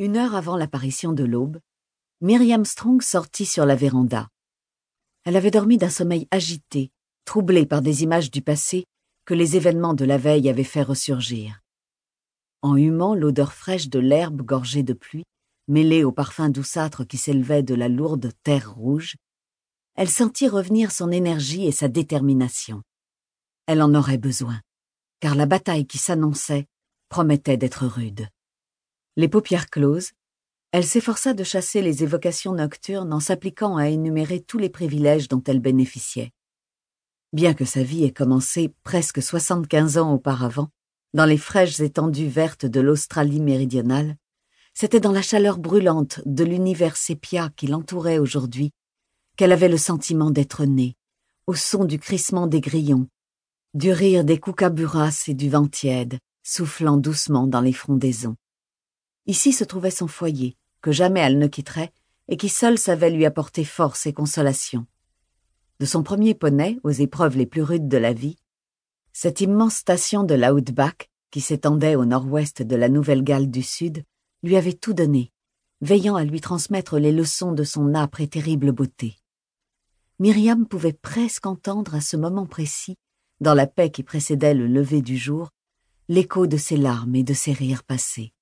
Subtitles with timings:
[0.00, 1.60] Une heure avant l'apparition de l'aube,
[2.22, 4.30] Myriam Strong sortit sur la véranda.
[5.26, 6.90] Elle avait dormi d'un sommeil agité,
[7.26, 8.86] troublé par des images du passé
[9.26, 11.60] que les événements de la veille avaient fait ressurgir.
[12.62, 15.26] En humant l'odeur fraîche de l'herbe gorgée de pluie,
[15.68, 19.16] mêlée au parfum douceâtre qui s'élevait de la lourde terre rouge,
[19.96, 22.80] elle sentit revenir son énergie et sa détermination.
[23.66, 24.62] Elle en aurait besoin,
[25.20, 26.68] car la bataille qui s'annonçait
[27.10, 28.28] promettait d'être rude.
[29.20, 30.12] Les paupières closes,
[30.72, 35.42] elle s'efforça de chasser les évocations nocturnes en s'appliquant à énumérer tous les privilèges dont
[35.46, 36.32] elle bénéficiait.
[37.34, 40.70] Bien que sa vie ait commencé presque soixante-quinze ans auparavant,
[41.12, 44.16] dans les fraîches étendues vertes de l'Australie méridionale,
[44.72, 48.70] c'était dans la chaleur brûlante de l'univers sépia qui l'entourait aujourd'hui
[49.36, 50.96] qu'elle avait le sentiment d'être née,
[51.46, 53.06] au son du crissement des grillons,
[53.74, 58.36] du rire des koukaburas et du vent tiède, soufflant doucement dans les frondaisons.
[59.26, 61.92] Ici se trouvait son foyer, que jamais elle ne quitterait,
[62.28, 64.86] et qui seul savait lui apporter force et consolation.
[65.78, 68.36] De son premier poney aux épreuves les plus rudes de la vie,
[69.12, 74.04] cette immense station de l'Outback, qui s'étendait au nord-ouest de la Nouvelle-Galles du Sud,
[74.42, 75.32] lui avait tout donné,
[75.80, 79.16] veillant à lui transmettre les leçons de son âpre et terrible beauté.
[80.18, 82.96] Myriam pouvait presque entendre à ce moment précis,
[83.40, 85.50] dans la paix qui précédait le lever du jour,
[86.08, 88.32] l'écho de ses larmes et de ses rires passés.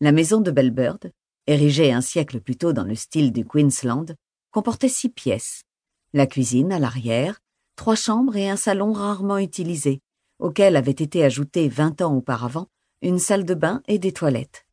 [0.00, 1.10] La maison de Bellbird,
[1.48, 4.14] érigée un siècle plus tôt dans le style du Queensland,
[4.52, 5.64] comportait six pièces.
[6.12, 7.40] La cuisine à l'arrière,
[7.74, 10.00] trois chambres et un salon rarement utilisé,
[10.38, 12.68] auquel avait été ajouté vingt ans auparavant
[13.02, 14.66] une salle de bain et des toilettes.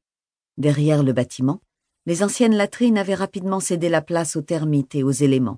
[0.58, 1.60] Derrière le bâtiment,
[2.06, 5.58] les anciennes latrines avaient rapidement cédé la place aux termites et aux éléments.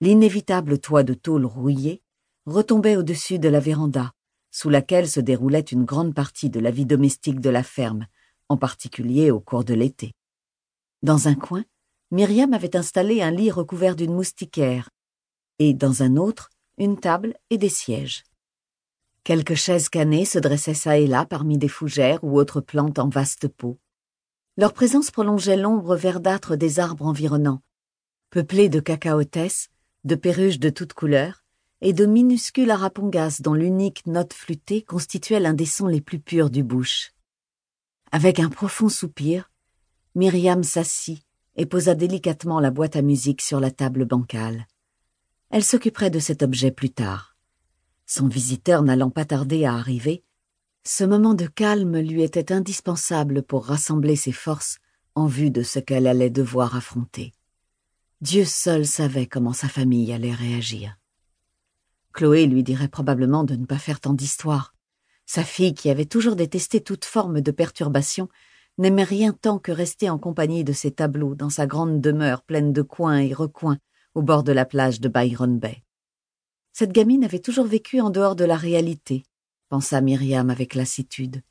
[0.00, 2.02] L'inévitable toit de tôle rouillé
[2.46, 4.12] retombait au-dessus de la véranda,
[4.50, 8.06] sous laquelle se déroulait une grande partie de la vie domestique de la ferme,
[8.50, 10.12] en particulier au cours de l'été.
[11.02, 11.64] Dans un coin,
[12.10, 14.90] Myriam avait installé un lit recouvert d'une moustiquaire,
[15.60, 18.24] et dans un autre, une table et des sièges.
[19.22, 23.08] Quelques chaises cannées se dressaient çà et là parmi des fougères ou autres plantes en
[23.08, 23.78] vastes pots.
[24.56, 27.62] Leur présence prolongeait l'ombre verdâtre des arbres environnants,
[28.30, 29.68] peuplés de cacaotès,
[30.02, 31.44] de perruches de toutes couleurs,
[31.82, 36.50] et de minuscules arapongas dont l'unique note flûtée constituait l'un des sons les plus purs
[36.50, 37.12] du bush.
[38.12, 39.50] Avec un profond soupir,
[40.16, 44.66] Myriam s'assit et posa délicatement la boîte à musique sur la table bancale.
[45.50, 47.36] Elle s'occuperait de cet objet plus tard.
[48.06, 50.24] Son visiteur n'allant pas tarder à arriver,
[50.82, 54.78] ce moment de calme lui était indispensable pour rassembler ses forces
[55.14, 57.32] en vue de ce qu'elle allait devoir affronter.
[58.20, 60.96] Dieu seul savait comment sa famille allait réagir.
[62.12, 64.74] Chloé lui dirait probablement de ne pas faire tant d'histoires,
[65.30, 68.28] sa fille, qui avait toujours détesté toute forme de perturbation,
[68.78, 72.72] n'aimait rien tant que rester en compagnie de ses tableaux dans sa grande demeure pleine
[72.72, 73.78] de coins et recoins
[74.16, 75.84] au bord de la plage de Byron Bay.
[76.72, 79.22] Cette gamine avait toujours vécu en dehors de la réalité,
[79.68, 81.42] pensa Myriam avec lassitude.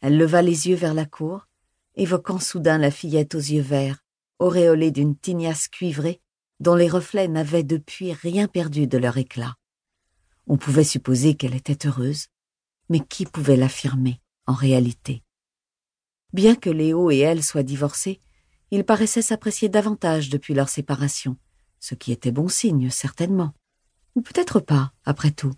[0.00, 1.46] Elle leva les yeux vers la cour,
[1.96, 4.02] évoquant soudain la fillette aux yeux verts,
[4.38, 6.22] auréolée d'une tignasse cuivrée,
[6.58, 9.56] dont les reflets n'avaient depuis rien perdu de leur éclat.
[10.46, 12.28] On pouvait supposer qu'elle était heureuse,
[12.88, 15.22] mais qui pouvait l'affirmer en réalité?
[16.32, 18.20] Bien que Léo et elle soient divorcés,
[18.70, 21.36] ils paraissaient s'apprécier davantage depuis leur séparation,
[21.78, 23.52] ce qui était bon signe, certainement.
[24.16, 25.52] Ou peut-être pas, après tout.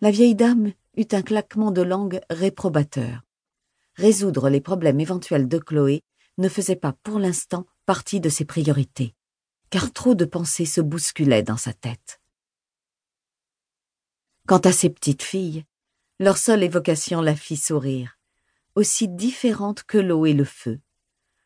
[0.00, 3.22] La vieille dame eut un claquement de langue réprobateur.
[3.96, 6.02] Résoudre les problèmes éventuels de Chloé
[6.38, 9.14] ne faisait pas pour l'instant partie de ses priorités,
[9.70, 12.20] car trop de pensées se bousculaient dans sa tête.
[14.46, 15.64] Quant à ses petites filles,
[16.18, 18.18] leur seule évocation la fit sourire,
[18.74, 20.80] aussi différente que l'eau et le feu.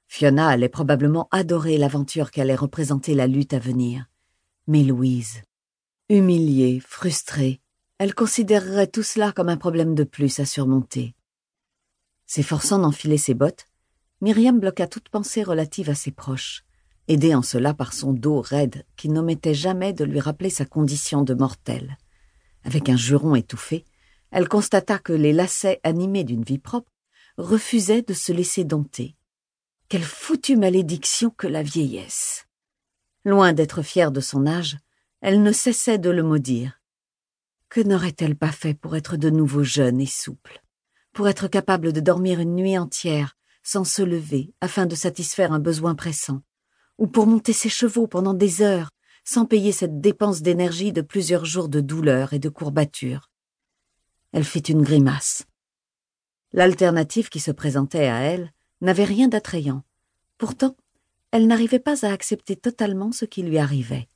[0.07, 4.07] Fiona allait probablement adorer l'aventure qu'allait représenter la lutte à venir.
[4.69, 5.43] Mais Louise,
[6.09, 7.61] humiliée, frustrée,
[7.99, 11.15] elle considérerait tout cela comme un problème de plus à surmonter.
[12.27, 13.67] S'efforçant d'enfiler ses bottes,
[14.21, 16.65] Myriam bloqua toute pensée relative à ses proches,
[17.09, 21.23] aidée en cela par son dos raide qui n'omettait jamais de lui rappeler sa condition
[21.23, 21.99] de mortelle.
[22.63, 23.85] Avec un juron étouffé,
[24.31, 26.93] elle constata que les lacets animés d'une vie propre
[27.37, 29.17] refusaient de se laisser dompter.
[29.89, 32.47] Quelle foutue malédiction que la vieillesse.
[33.25, 34.79] Loin d'être fière de son âge,
[35.21, 36.81] elle ne cessait de le maudire.
[37.69, 40.63] Que n'aurait-elle pas fait pour être de nouveau jeune et souple,
[41.13, 45.59] pour être capable de dormir une nuit entière sans se lever afin de satisfaire un
[45.59, 46.43] besoin pressant,
[46.99, 48.91] ou pour monter ses chevaux pendant des heures
[49.25, 53.30] sans payer cette dépense d'énergie de plusieurs jours de douleur et de courbatures?
[54.33, 55.45] Elle fit une grimace.
[56.53, 59.83] L'alternative qui se présentait à elle n'avait rien d'attrayant.
[60.39, 60.77] Pourtant,
[61.31, 64.09] elle n'arrivait pas à accepter totalement ce qui lui arrivait.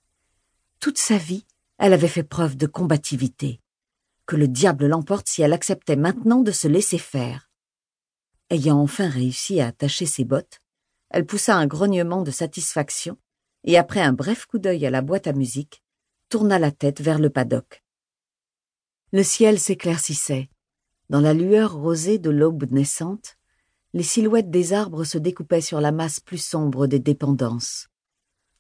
[0.81, 1.46] Toute sa vie,
[1.78, 3.61] elle avait fait preuve de combativité.
[4.26, 7.50] Que le diable l'emporte si elle acceptait maintenant de se laisser faire.
[8.50, 10.61] Ayant enfin réussi à attacher ses bottes,
[11.11, 13.16] elle poussa un grognement de satisfaction
[13.62, 15.82] et après un bref coup d'œil à la boîte à musique,
[16.28, 17.83] tourna la tête vers le paddock.
[19.14, 20.50] Le ciel s'éclaircissait.
[21.08, 23.37] Dans la lueur rosée de l'aube naissante,
[23.93, 27.87] les silhouettes des arbres se découpaient sur la masse plus sombre des dépendances.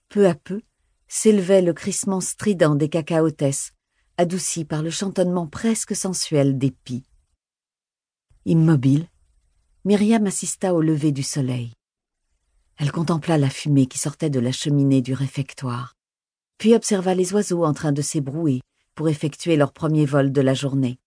[0.08, 0.62] Peu à peu,
[1.08, 3.72] s'élevait le crissement strident des cacaotès,
[4.16, 7.02] adouci par le chantonnement presque sensuel des pies.
[8.44, 9.08] Immobile,
[9.84, 11.72] Myriam assista au lever du soleil.
[12.76, 15.96] Elle contempla la fumée qui sortait de la cheminée du réfectoire,
[16.58, 18.60] puis observa les oiseaux en train de s'ébrouer
[18.94, 20.98] pour effectuer leur premier vol de la journée.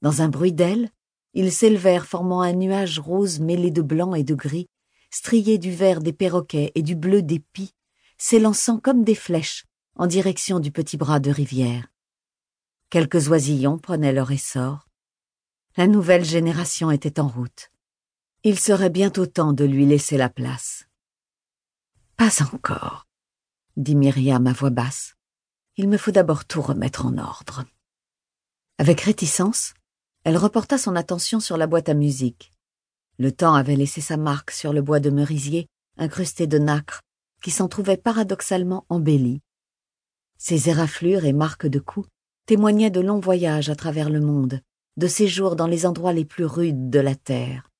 [0.00, 0.90] Dans un bruit d'ailes,
[1.34, 4.68] ils s'élevèrent formant un nuage rose mêlé de blanc et de gris,
[5.10, 7.74] strié du vert des perroquets et du bleu des pies,
[8.18, 9.64] s'élançant comme des flèches
[9.96, 11.88] en direction du petit bras de rivière.
[12.90, 14.88] Quelques oisillons prenaient leur essor.
[15.76, 17.70] La nouvelle génération était en route.
[18.44, 20.86] Il serait bientôt temps de lui laisser la place.
[22.16, 23.06] Pas encore,
[23.76, 25.16] dit Myriam à voix basse.
[25.76, 27.64] Il me faut d'abord tout remettre en ordre.
[28.76, 29.72] Avec réticence,
[30.24, 32.52] elle reporta son attention sur la boîte à musique.
[33.18, 37.00] Le temps avait laissé sa marque sur le bois de merisier, incrusté de nacre,
[37.42, 39.40] qui s'en trouvait paradoxalement embelli.
[40.36, 42.08] Ses éraflures et marques de coups
[42.44, 44.60] témoignaient de longs voyages à travers le monde,
[44.98, 47.70] de séjours dans les endroits les plus rudes de la terre.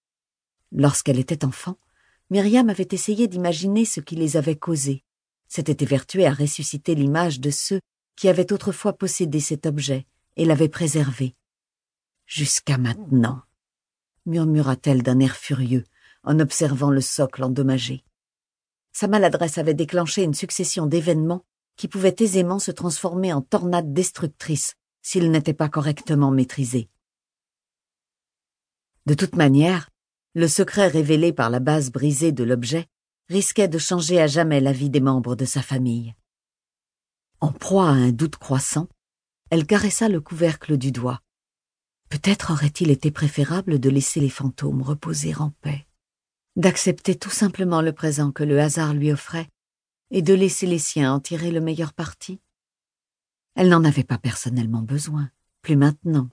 [0.71, 1.77] Lorsqu'elle était enfant,
[2.31, 5.05] Myriam avait essayé d'imaginer ce qui les avait causés,
[5.53, 7.81] s'était évertuée à ressusciter l'image de ceux
[8.17, 10.07] qui avaient autrefois possédé cet objet
[10.37, 11.35] et l'avaient préservé.
[12.25, 13.43] Jusqu'à maintenant,
[14.25, 15.85] murmura-t-elle d'un air furieux
[16.25, 18.03] en observant le socle endommagé.
[18.93, 21.45] Sa maladresse avait déclenché une succession d'événements
[21.77, 26.89] qui pouvaient aisément se transformer en tornades destructrices s'ils n'étaient pas correctement maîtrisés.
[29.05, 29.91] De toute manière,
[30.35, 32.87] le secret révélé par la base brisée de l'objet
[33.33, 36.15] risquait de changer à jamais la vie des membres de sa famille.
[37.41, 38.89] En proie à un doute croissant,
[39.51, 41.21] elle caressa le couvercle du doigt.
[42.09, 45.87] Peut-être aurait-il été préférable de laisser les fantômes reposer en paix,
[46.57, 49.49] d'accepter tout simplement le présent que le hasard lui offrait
[50.11, 52.39] et de laisser les siens en tirer le meilleur parti.
[53.55, 55.31] Elle n'en avait pas personnellement besoin,
[55.63, 56.29] plus maintenant.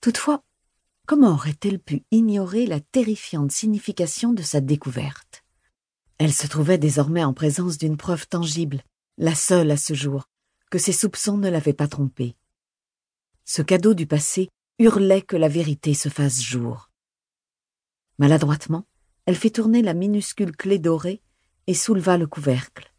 [0.00, 0.44] Toutefois,
[1.06, 5.45] comment aurait-elle pu ignorer la terrifiante signification de sa découverte?
[6.18, 8.82] Elle se trouvait désormais en présence d'une preuve tangible,
[9.18, 10.28] la seule à ce jour,
[10.70, 12.36] que ses soupçons ne l'avaient pas trompée.
[13.44, 14.48] Ce cadeau du passé
[14.78, 16.90] hurlait que la vérité se fasse jour.
[18.18, 18.86] Maladroitement,
[19.26, 21.20] elle fit tourner la minuscule clé dorée
[21.66, 22.92] et souleva le couvercle.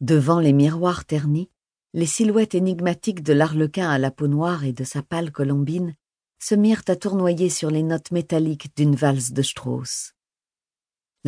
[0.00, 1.50] Devant les miroirs ternis,
[1.92, 5.94] les silhouettes énigmatiques de l'arlequin à la peau noire et de sa pâle colombine
[6.38, 10.14] se mirent à tournoyer sur les notes métalliques d'une valse de Strauss.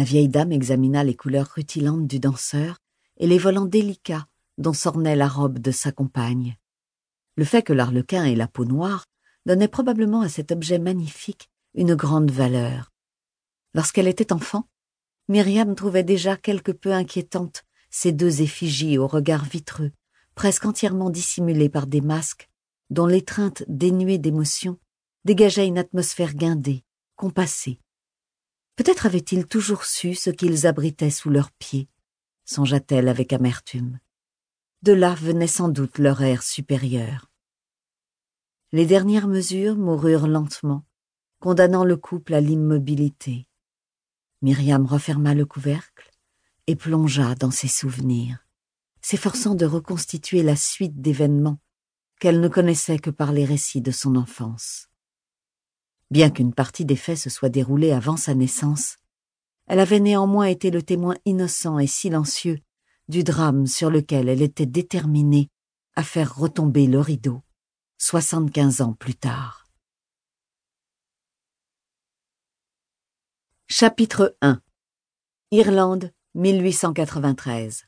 [0.00, 2.78] La vieille dame examina les couleurs rutilantes du danseur
[3.18, 4.26] et les volants délicats
[4.56, 6.56] dont s'ornait la robe de sa compagne.
[7.36, 9.04] Le fait que l'arlequin ait la peau noire
[9.44, 12.94] donnait probablement à cet objet magnifique une grande valeur.
[13.74, 14.70] Lorsqu'elle était enfant,
[15.28, 19.92] Myriam trouvait déjà quelque peu inquiétante ces deux effigies au regard vitreux,
[20.34, 22.48] presque entièrement dissimulées par des masques,
[22.88, 24.78] dont l'étreinte dénuée d'émotion
[25.26, 26.84] dégageait une atmosphère guindée,
[27.16, 27.82] compassée.
[28.80, 31.90] Peut-être avaient-ils toujours su ce qu'ils abritaient sous leurs pieds,
[32.46, 34.00] songea-t-elle avec amertume.
[34.80, 37.30] De là venait sans doute leur air supérieur.
[38.72, 40.82] Les dernières mesures moururent lentement,
[41.40, 43.46] condamnant le couple à l'immobilité.
[44.40, 46.10] Myriam referma le couvercle
[46.66, 48.46] et plongea dans ses souvenirs,
[49.02, 51.60] s'efforçant de reconstituer la suite d'événements
[52.18, 54.89] qu'elle ne connaissait que par les récits de son enfance.
[56.10, 58.96] Bien qu'une partie des faits se soit déroulée avant sa naissance,
[59.66, 62.58] elle avait néanmoins été le témoin innocent et silencieux
[63.08, 65.50] du drame sur lequel elle était déterminée
[65.94, 67.42] à faire retomber le rideau
[67.98, 69.66] soixante-quinze ans plus tard.
[73.68, 74.60] Chapitre 1
[75.50, 77.86] Irlande, 1893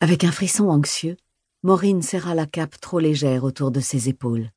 [0.00, 1.16] Avec un frisson anxieux,
[1.62, 4.50] Maureen serra la cape trop légère autour de ses épaules.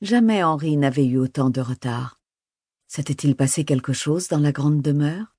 [0.00, 2.22] Jamais Henri n'avait eu autant de retard.
[2.88, 5.36] S'était-il passé quelque chose dans la grande demeure?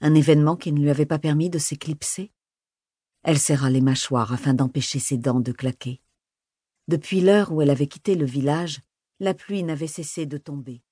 [0.00, 2.32] Un événement qui ne lui avait pas permis de s'éclipser?
[3.22, 6.00] Elle serra les mâchoires afin d'empêcher ses dents de claquer.
[6.88, 8.80] Depuis l'heure où elle avait quitté le village,
[9.20, 10.82] La pluie n'avait cessé de tomber.